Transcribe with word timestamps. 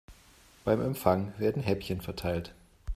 Beim 0.65 0.81
Empfang 0.81 1.31
werden 1.37 1.61
Häppchen 1.61 2.01
verteilt. 2.01 2.55